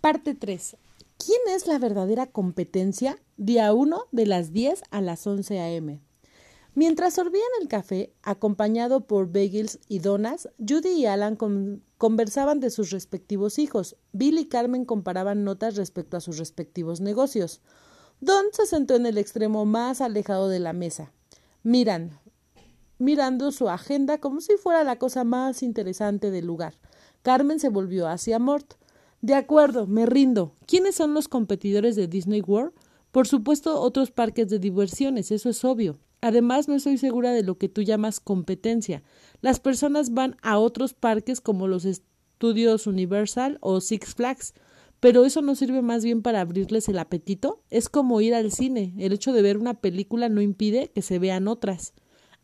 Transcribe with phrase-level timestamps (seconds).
[0.00, 0.76] Parte 3.
[1.16, 3.18] ¿Quién es la verdadera competencia?
[3.36, 6.00] Día 1 de las 10 a las 11 a.m.
[6.76, 11.36] Mientras sorbían el café, acompañado por bagels y donas, Judy y Alan
[11.98, 13.96] conversaban de sus respectivos hijos.
[14.12, 17.60] Bill y Carmen comparaban notas respecto a sus respectivos negocios.
[18.20, 21.12] Don se sentó en el extremo más alejado de la mesa,
[21.64, 22.20] miran,
[22.98, 26.74] mirando su agenda como si fuera la cosa más interesante del lugar.
[27.22, 28.74] Carmen se volvió hacia Mort.
[29.20, 30.54] De acuerdo, me rindo.
[30.66, 32.72] ¿Quiénes son los competidores de Disney World?
[33.10, 35.98] Por supuesto, otros parques de diversiones, eso es obvio.
[36.20, 39.02] Además, no estoy segura de lo que tú llamas competencia.
[39.40, 44.54] Las personas van a otros parques como los estudios Universal o Six Flags,
[45.00, 47.62] pero eso no sirve más bien para abrirles el apetito.
[47.70, 48.94] Es como ir al cine.
[48.98, 51.92] El hecho de ver una película no impide que se vean otras.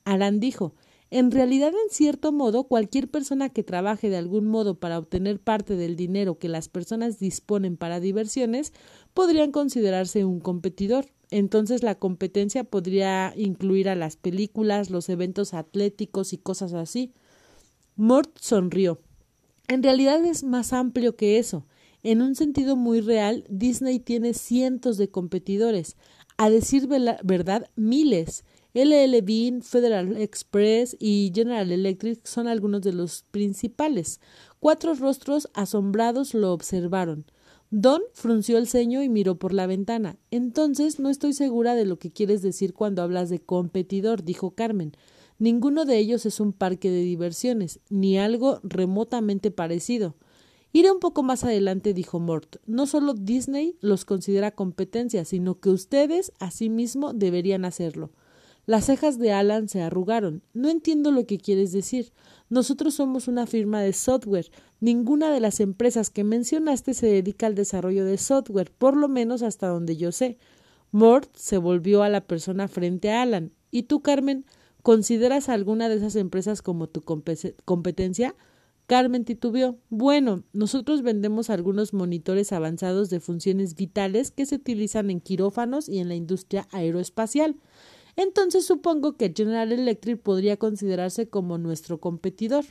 [0.04, 0.74] Alan dijo
[1.10, 5.76] en realidad, en cierto modo, cualquier persona que trabaje de algún modo para obtener parte
[5.76, 8.72] del dinero que las personas disponen para diversiones
[9.12, 11.06] podrían considerarse un competidor.
[11.30, 17.12] Entonces la competencia podría incluir a las películas, los eventos atléticos y cosas así.
[17.96, 19.00] Mort sonrió.
[19.68, 21.66] En realidad es más amplio que eso.
[22.02, 25.96] En un sentido muy real, Disney tiene cientos de competidores,
[26.36, 28.44] a decir verdad, miles.
[28.74, 34.20] LL Bean, Federal Express y General Electric son algunos de los principales.
[34.58, 37.24] Cuatro rostros asombrados lo observaron.
[37.70, 40.18] Don frunció el ceño y miró por la ventana.
[40.32, 44.96] Entonces no estoy segura de lo que quieres decir cuando hablas de competidor, dijo Carmen.
[45.38, 50.16] Ninguno de ellos es un parque de diversiones, ni algo remotamente parecido.
[50.72, 52.56] Iré un poco más adelante, dijo Mort.
[52.66, 58.10] No solo Disney los considera competencia, sino que ustedes asimismo deberían hacerlo.
[58.66, 60.42] Las cejas de Alan se arrugaron.
[60.54, 62.12] No entiendo lo que quieres decir.
[62.48, 64.50] Nosotros somos una firma de software.
[64.80, 69.42] Ninguna de las empresas que mencionaste se dedica al desarrollo de software, por lo menos
[69.42, 70.38] hasta donde yo sé.
[70.92, 73.52] Mort se volvió a la persona frente a Alan.
[73.70, 74.46] ¿Y tú, Carmen,
[74.82, 78.34] consideras alguna de esas empresas como tu competencia?
[78.86, 79.78] Carmen titubeó.
[79.90, 85.98] Bueno, nosotros vendemos algunos monitores avanzados de funciones vitales que se utilizan en quirófanos y
[85.98, 87.56] en la industria aeroespacial
[88.16, 92.64] entonces supongo que General Electric podría considerarse como nuestro competidor.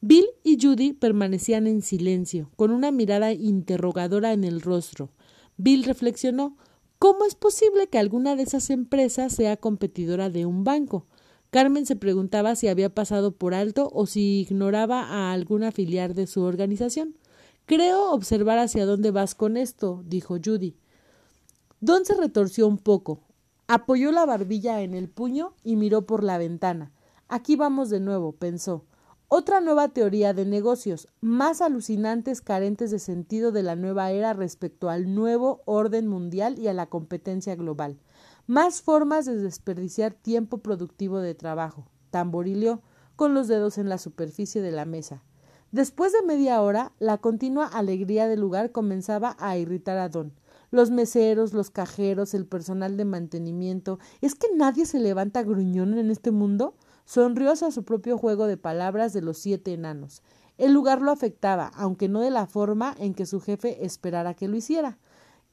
[0.00, 5.10] Bill y Judy permanecían en silencio, con una mirada interrogadora en el rostro.
[5.56, 6.56] Bill reflexionó
[6.98, 11.06] ¿Cómo es posible que alguna de esas empresas sea competidora de un banco?
[11.50, 16.26] Carmen se preguntaba si había pasado por alto o si ignoraba a alguna filial de
[16.26, 17.16] su organización.
[17.66, 20.76] Creo observar hacia dónde vas con esto, dijo Judy.
[21.80, 23.20] Don se retorció un poco.
[23.66, 26.92] Apoyó la barbilla en el puño y miró por la ventana.
[27.28, 28.84] Aquí vamos de nuevo, pensó.
[29.28, 34.90] Otra nueva teoría de negocios, más alucinantes, carentes de sentido de la nueva era respecto
[34.90, 37.98] al nuevo orden mundial y a la competencia global.
[38.46, 41.88] Más formas de desperdiciar tiempo productivo de trabajo.
[42.10, 42.82] Tamborileó,
[43.16, 45.24] con los dedos en la superficie de la mesa.
[45.72, 50.34] Después de media hora, la continua alegría del lugar comenzaba a irritar a Don
[50.74, 53.98] los meseros, los cajeros, el personal de mantenimiento.
[54.20, 56.74] ¿Es que nadie se levanta gruñón en este mundo?
[57.04, 60.22] Sonrió a su propio juego de palabras de los siete enanos.
[60.58, 64.48] El lugar lo afectaba, aunque no de la forma en que su jefe esperara que
[64.48, 64.98] lo hiciera.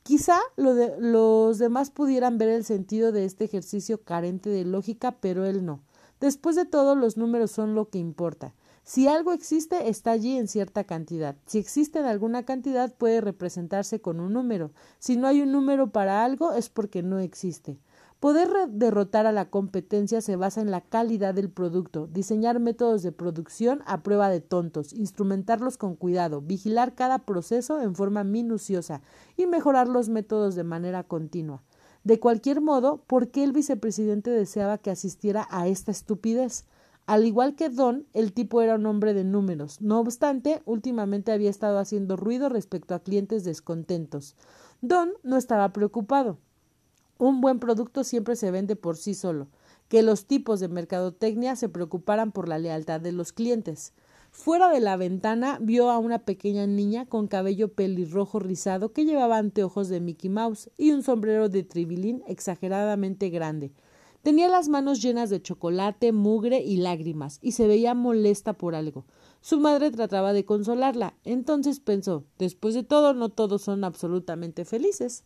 [0.04, 5.64] Quizá los demás pudieran ver el sentido de este ejercicio carente de lógica, pero él
[5.66, 5.84] no.
[6.20, 8.56] Después de todo, los números son lo que importa.
[8.84, 11.36] Si algo existe, está allí en cierta cantidad.
[11.46, 14.72] Si existe en alguna cantidad, puede representarse con un número.
[15.00, 17.80] Si no hay un número para algo, es porque no existe.
[18.20, 23.12] Poder derrotar a la competencia se basa en la calidad del producto, diseñar métodos de
[23.12, 29.02] producción a prueba de tontos, instrumentarlos con cuidado, vigilar cada proceso en forma minuciosa
[29.38, 31.64] y mejorar los métodos de manera continua.
[32.04, 36.66] De cualquier modo, ¿por qué el vicepresidente deseaba que asistiera a esta estupidez?
[37.12, 39.82] Al igual que Don, el tipo era un hombre de números.
[39.82, 44.38] No obstante, últimamente había estado haciendo ruido respecto a clientes descontentos.
[44.80, 46.38] Don no estaba preocupado.
[47.18, 49.50] Un buen producto siempre se vende por sí solo.
[49.90, 53.92] Que los tipos de mercadotecnia se preocuparan por la lealtad de los clientes.
[54.30, 59.38] Fuera de la ventana vio a una pequeña niña con cabello pelirrojo rizado que llevaba
[59.38, 63.74] anteojos de Mickey Mouse y un sombrero de tribilín exageradamente grande.
[64.24, 69.06] Tenía las manos llenas de chocolate, mugre y lágrimas, y se veía molesta por algo.
[69.42, 71.16] Su madre trataba de consolarla.
[71.24, 75.24] Entonces pensó después de todo, no todos son absolutamente felices.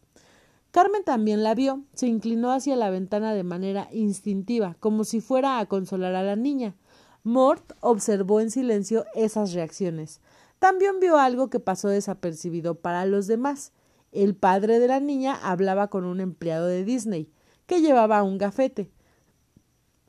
[0.71, 5.59] Carmen también la vio, se inclinó hacia la ventana de manera instintiva, como si fuera
[5.59, 6.75] a consolar a la niña.
[7.23, 10.21] Mort observó en silencio esas reacciones.
[10.59, 13.73] también vio algo que pasó desapercibido para los demás.
[14.11, 17.29] El padre de la niña hablaba con un empleado de Disney,
[17.65, 18.91] que llevaba un gafete.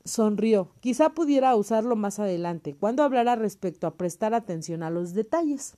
[0.05, 0.71] Sonrió.
[0.79, 5.75] Quizá pudiera usarlo más adelante, cuando hablara respecto a prestar atención a los detalles.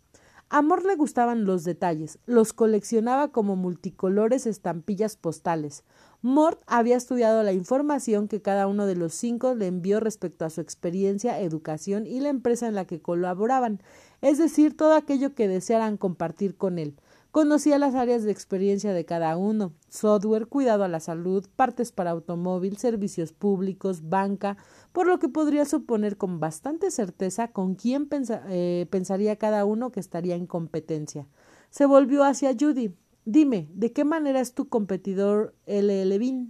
[0.51, 5.83] A Mort le gustaban los detalles, los coleccionaba como multicolores estampillas postales.
[6.23, 10.49] Mort había estudiado la información que cada uno de los cinco le envió respecto a
[10.49, 13.79] su experiencia, educación y la empresa en la que colaboraban,
[14.21, 16.95] es decir, todo aquello que desearan compartir con él.
[17.31, 22.09] Conocía las áreas de experiencia de cada uno software, cuidado a la salud, partes para
[22.09, 24.57] automóvil, servicios públicos, banca,
[24.91, 28.09] por lo que podría suponer con bastante certeza con quién
[28.49, 31.27] eh, pensaría cada uno que estaría en competencia.
[31.69, 32.95] Se volvió hacia Judy.
[33.25, 36.47] Dime, ¿de qué manera es tu competidor LL?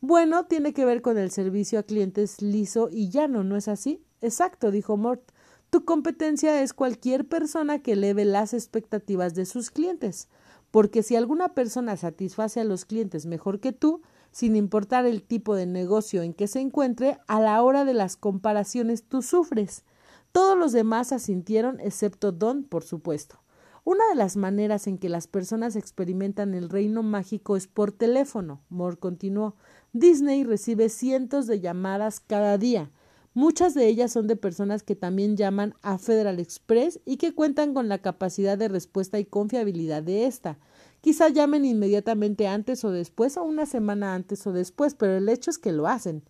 [0.00, 4.02] Bueno, tiene que ver con el servicio a clientes liso y llano, ¿no es así?
[4.22, 5.33] Exacto, dijo Mort.
[5.74, 10.28] Tu competencia es cualquier persona que eleve las expectativas de sus clientes,
[10.70, 14.00] porque si alguna persona satisface a los clientes mejor que tú,
[14.30, 18.16] sin importar el tipo de negocio en que se encuentre, a la hora de las
[18.16, 19.82] comparaciones tú sufres.
[20.30, 23.40] Todos los demás asintieron, excepto Don, por supuesto.
[23.82, 28.62] Una de las maneras en que las personas experimentan el reino mágico es por teléfono.
[28.68, 29.56] Moore continuó.
[29.92, 32.92] Disney recibe cientos de llamadas cada día.
[33.36, 37.74] Muchas de ellas son de personas que también llaman a Federal Express y que cuentan
[37.74, 40.56] con la capacidad de respuesta y confiabilidad de esta.
[41.00, 45.50] Quizá llamen inmediatamente antes o después o una semana antes o después, pero el hecho
[45.50, 46.22] es que lo hacen.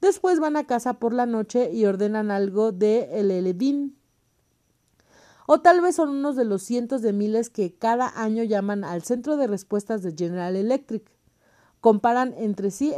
[0.00, 3.90] Después van a casa por la noche y ordenan algo de el
[5.48, 9.02] O tal vez son unos de los cientos de miles que cada año llaman al
[9.02, 11.13] centro de respuestas de General Electric
[11.84, 12.94] comparan entre sí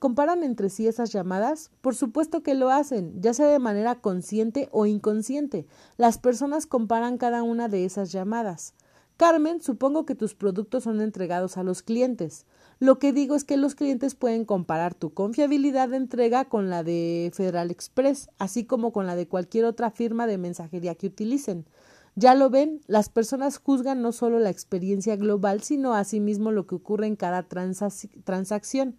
[0.00, 1.70] comparan entre sí esas llamadas?
[1.82, 5.66] Por supuesto que lo hacen, ya sea de manera consciente o inconsciente.
[5.98, 8.72] Las personas comparan cada una de esas llamadas.
[9.18, 12.46] Carmen, supongo que tus productos son entregados a los clientes.
[12.78, 16.82] Lo que digo es que los clientes pueden comparar tu confiabilidad de entrega con la
[16.82, 21.66] de Federal Express, así como con la de cualquier otra firma de mensajería que utilicen.
[22.14, 26.74] Ya lo ven, las personas juzgan no solo la experiencia global, sino asimismo lo que
[26.74, 28.96] ocurre en cada transacción.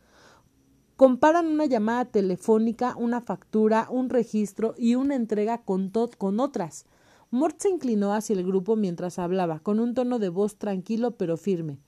[0.96, 6.86] Comparan una llamada telefónica, una factura, un registro y una entrega con, con otras.
[7.30, 11.38] Mort se inclinó hacia el grupo mientras hablaba, con un tono de voz tranquilo pero
[11.38, 11.80] firme.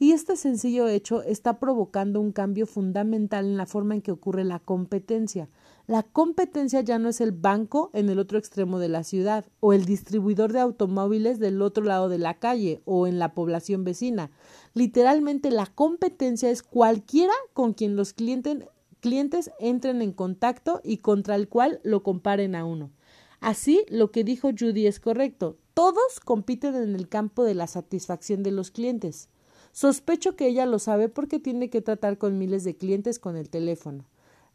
[0.00, 4.42] Y este sencillo hecho está provocando un cambio fundamental en la forma en que ocurre
[4.42, 5.48] la competencia.
[5.88, 9.72] La competencia ya no es el banco en el otro extremo de la ciudad, o
[9.72, 14.30] el distribuidor de automóviles del otro lado de la calle, o en la población vecina.
[14.74, 21.48] Literalmente la competencia es cualquiera con quien los clientes, entren en contacto y contra el
[21.48, 22.92] cual lo comparen a uno.
[23.40, 25.58] Así, lo que dijo Judy es correcto.
[25.74, 29.30] Todos compiten en el campo de la satisfacción de los clientes.
[29.72, 33.50] Sospecho que ella lo sabe porque tiene que tratar con miles de clientes con el
[33.50, 34.04] teléfono.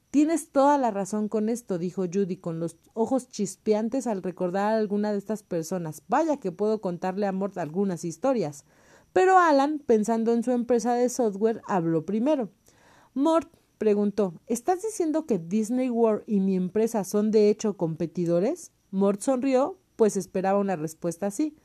[0.10, 4.78] Tienes toda la razón con esto, dijo Judy con los ojos chispeantes al recordar a
[4.78, 6.02] alguna de estas personas.
[6.08, 8.64] Vaya que puedo contarle a Mort algunas historias.
[9.12, 12.50] Pero Alan, pensando en su empresa de software, habló primero.
[13.14, 18.72] Mort preguntó ¿Estás diciendo que Disney World y mi empresa son de hecho competidores?
[18.92, 21.58] Mort sonrió, pues esperaba una respuesta así.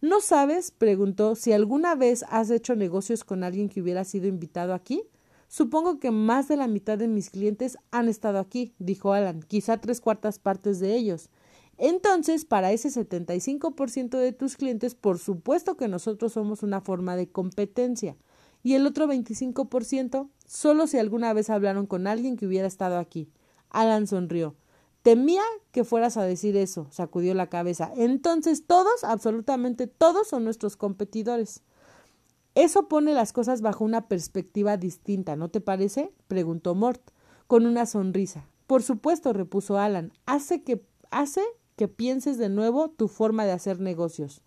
[0.00, 0.72] ¿No sabes?
[0.72, 5.02] preguntó si alguna vez has hecho negocios con alguien que hubiera sido invitado aquí.
[5.54, 9.76] Supongo que más de la mitad de mis clientes han estado aquí, dijo Alan, quizá
[9.76, 11.30] tres cuartas partes de ellos.
[11.78, 17.30] Entonces, para ese 75% de tus clientes, por supuesto que nosotros somos una forma de
[17.30, 18.16] competencia.
[18.64, 23.30] Y el otro 25%, solo si alguna vez hablaron con alguien que hubiera estado aquí.
[23.70, 24.56] Alan sonrió.
[25.02, 27.92] Temía que fueras a decir eso, sacudió la cabeza.
[27.96, 31.62] Entonces todos, absolutamente todos, son nuestros competidores.
[32.54, 36.12] Eso pone las cosas bajo una perspectiva distinta, ¿no te parece?
[36.28, 37.02] preguntó Mort,
[37.46, 38.48] con una sonrisa.
[38.66, 41.42] Por supuesto, repuso Alan, hace que hace
[41.76, 44.42] que pienses de nuevo tu forma de hacer negocios.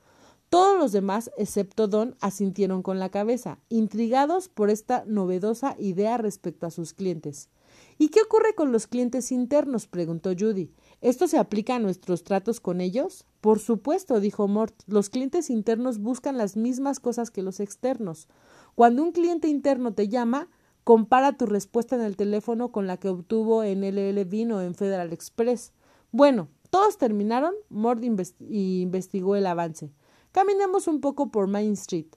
[0.50, 6.66] Todos los demás, excepto Don, asintieron con la cabeza, intrigados por esta novedosa idea respecto
[6.66, 7.50] a sus clientes.
[7.98, 9.88] ¿Y qué ocurre con los clientes internos?
[9.88, 10.72] preguntó Judy.
[11.00, 13.26] ¿Esto se aplica a nuestros tratos con ellos?
[13.40, 14.74] Por supuesto, dijo Mort.
[14.88, 18.28] Los clientes internos buscan las mismas cosas que los externos.
[18.74, 20.50] Cuando un cliente interno te llama,
[20.84, 24.74] compara tu respuesta en el teléfono con la que obtuvo en LL Bean o en
[24.74, 25.72] Federal Express.
[26.12, 27.54] Bueno, todos terminaron.
[27.70, 29.94] Mort investigó el avance.
[30.32, 32.08] Caminemos un poco por Main Street.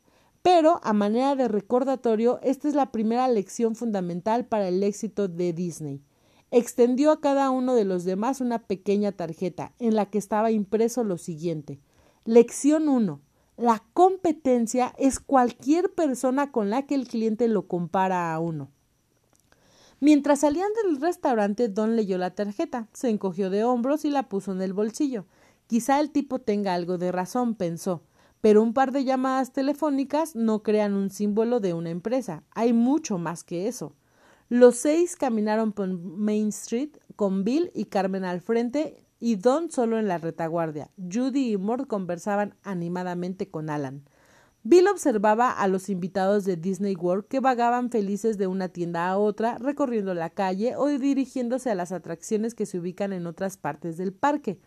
[0.42, 5.52] Pero, a manera de recordatorio, esta es la primera lección fundamental para el éxito de
[5.52, 6.02] Disney.
[6.50, 11.04] Extendió a cada uno de los demás una pequeña tarjeta en la que estaba impreso
[11.04, 11.80] lo siguiente
[12.26, 13.18] Lección 1.
[13.56, 18.68] La competencia es cualquier persona con la que el cliente lo compara a uno.
[20.00, 24.52] Mientras salían del restaurante, Don leyó la tarjeta, se encogió de hombros y la puso
[24.52, 25.24] en el bolsillo.
[25.66, 28.02] Quizá el tipo tenga algo de razón, pensó,
[28.42, 32.42] pero un par de llamadas telefónicas no crean un símbolo de una empresa.
[32.50, 33.94] Hay mucho más que eso.
[34.50, 39.96] Los seis caminaron por Main Street con Bill y Carmen al frente y Don solo
[39.96, 40.90] en la retaguardia.
[40.96, 44.02] Judy y Mort conversaban animadamente con Alan.
[44.64, 49.18] Bill observaba a los invitados de Disney World que vagaban felices de una tienda a
[49.18, 53.98] otra, recorriendo la calle o dirigiéndose a las atracciones que se ubican en otras partes
[53.98, 54.58] del parque.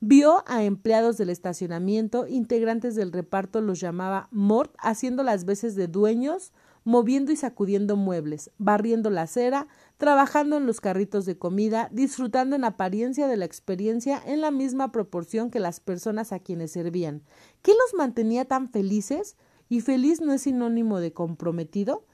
[0.00, 5.88] Vio a empleados del estacionamiento, integrantes del reparto los llamaba Mort, haciendo las veces de
[5.88, 6.52] dueños,
[6.90, 12.64] moviendo y sacudiendo muebles, barriendo la acera, trabajando en los carritos de comida, disfrutando en
[12.64, 17.22] apariencia de la experiencia en la misma proporción que las personas a quienes servían.
[17.62, 19.36] ¿Qué los mantenía tan felices?
[19.68, 22.04] ¿Y feliz no es sinónimo de comprometido?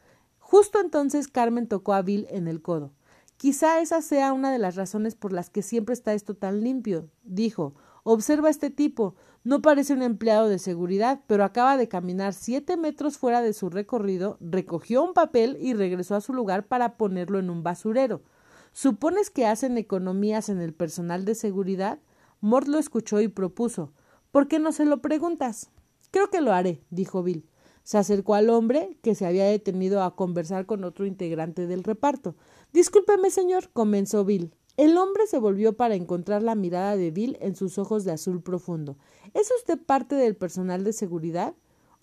[0.40, 2.92] Justo entonces Carmen tocó a Bill en el codo.
[3.38, 7.08] Quizá esa sea una de las razones por las que siempre está esto tan limpio,
[7.24, 7.72] dijo.
[8.08, 9.16] Observa este tipo.
[9.42, 13.68] No parece un empleado de seguridad, pero acaba de caminar siete metros fuera de su
[13.68, 18.22] recorrido, recogió un papel y regresó a su lugar para ponerlo en un basurero.
[18.72, 21.98] ¿Supones que hacen economías en el personal de seguridad?
[22.40, 23.92] Mort lo escuchó y propuso.
[24.30, 25.72] ¿Por qué no se lo preguntas?
[26.12, 27.44] Creo que lo haré, dijo Bill.
[27.82, 32.36] Se acercó al hombre, que se había detenido a conversar con otro integrante del reparto.
[32.72, 34.52] Discúlpeme, señor, comenzó Bill.
[34.76, 38.42] El hombre se volvió para encontrar la mirada de Bill en sus ojos de azul
[38.42, 38.98] profundo.
[39.32, 41.54] ¿Es usted parte del personal de seguridad?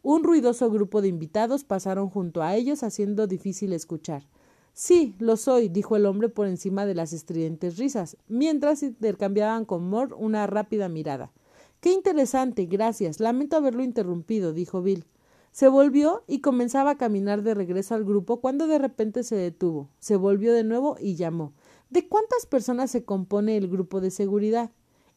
[0.01, 4.27] Un ruidoso grupo de invitados pasaron junto a ellos, haciendo difícil escuchar.
[4.73, 9.87] Sí, lo soy, dijo el hombre por encima de las estridentes risas, mientras intercambiaban con
[9.87, 11.31] Moore una rápida mirada.
[11.79, 13.19] Qué interesante, gracias.
[13.19, 15.05] Lamento haberlo interrumpido, dijo Bill.
[15.51, 19.89] Se volvió y comenzaba a caminar de regreso al grupo cuando de repente se detuvo.
[19.99, 21.53] Se volvió de nuevo y llamó.
[21.93, 24.71] ¿De cuántas personas se compone el grupo de seguridad?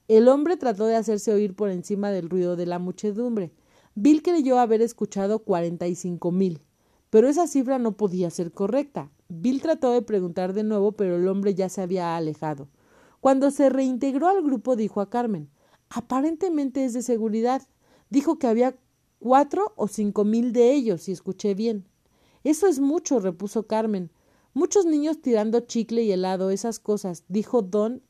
[0.08, 3.50] El hombre trató de hacerse oír por encima del ruido de la muchedumbre.
[3.94, 6.60] Bill creyó haber escuchado cuarenta y cinco mil.
[7.08, 9.10] Pero esa cifra no podía ser correcta.
[9.30, 12.68] Bill trató de preguntar de nuevo, pero el hombre ya se había alejado.
[13.22, 15.48] Cuando se reintegró al grupo, dijo a Carmen
[15.88, 17.62] Aparentemente es de seguridad.
[18.10, 18.76] Dijo que había
[19.18, 21.86] cuatro o cinco mil de ellos, si escuché bien.
[22.44, 24.10] Eso es mucho, repuso Carmen.
[24.56, 28.00] Muchos niños tirando chicle y helado, esas cosas, dijo Don.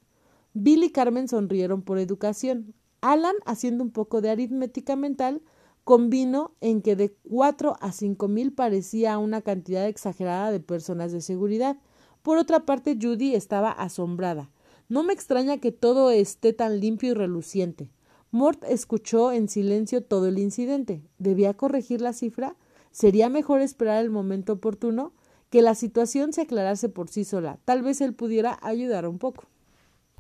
[0.55, 2.73] Bill y Carmen sonrieron por educación.
[3.01, 5.43] Alan, haciendo un poco de aritmética mental,
[5.83, 11.21] convino en que de cuatro a cinco mil parecía una cantidad exagerada de personas de
[11.21, 11.79] seguridad.
[12.23, 14.49] Por otra parte, Judy estaba asombrada.
[14.89, 17.91] No me extraña que todo esté tan limpio y reluciente.
[18.31, 21.03] Mort escuchó en silencio todo el incidente.
[21.19, 22.55] ¿Debía corregir la cifra?
[22.93, 25.13] ¿Sería mejor esperar el momento oportuno?
[25.57, 27.59] Que la situación se aclarase por sí sola.
[27.65, 29.45] Tal vez él pudiera ayudar un poco.